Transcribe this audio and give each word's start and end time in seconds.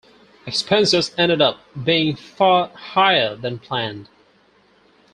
Expenses 0.47 1.13
ended 1.15 1.43
up 1.43 1.59
being 1.83 2.15
far 2.15 2.69
higher 2.69 3.35
than 3.35 3.59
planned. 3.59 4.09